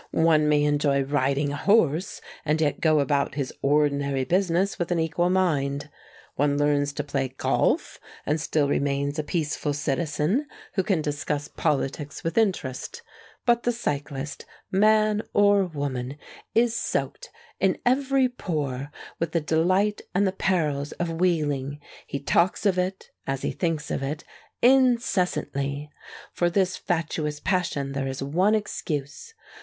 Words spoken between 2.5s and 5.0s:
yet go about his ordinary business with an